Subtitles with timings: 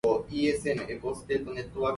[0.07, 1.81] 猶